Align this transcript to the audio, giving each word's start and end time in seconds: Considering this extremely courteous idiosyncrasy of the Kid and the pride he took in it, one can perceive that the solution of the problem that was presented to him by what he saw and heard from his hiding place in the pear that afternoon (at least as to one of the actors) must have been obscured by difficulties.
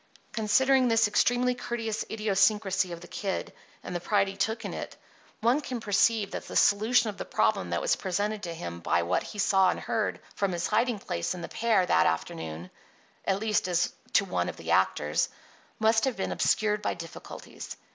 Considering 0.33 0.87
this 0.87 1.07
extremely 1.07 1.53
courteous 1.53 2.03
idiosyncrasy 2.09 2.91
of 2.91 3.01
the 3.01 3.07
Kid 3.07 3.53
and 3.83 3.95
the 3.95 3.99
pride 3.99 4.27
he 4.27 4.35
took 4.35 4.65
in 4.65 4.73
it, 4.73 4.97
one 5.41 5.61
can 5.61 5.79
perceive 5.79 6.31
that 6.31 6.47
the 6.47 6.55
solution 6.55 7.11
of 7.11 7.19
the 7.19 7.23
problem 7.23 7.69
that 7.69 7.81
was 7.81 7.95
presented 7.95 8.41
to 8.41 8.51
him 8.51 8.79
by 8.79 9.03
what 9.03 9.21
he 9.21 9.37
saw 9.37 9.69
and 9.69 9.79
heard 9.79 10.19
from 10.33 10.53
his 10.53 10.65
hiding 10.65 10.97
place 10.97 11.35
in 11.35 11.41
the 11.43 11.47
pear 11.47 11.85
that 11.85 12.07
afternoon 12.07 12.71
(at 13.25 13.39
least 13.39 13.67
as 13.67 13.93
to 14.11 14.25
one 14.25 14.49
of 14.49 14.57
the 14.57 14.71
actors) 14.71 15.29
must 15.77 16.05
have 16.05 16.17
been 16.17 16.31
obscured 16.31 16.81
by 16.81 16.95
difficulties. 16.95 17.77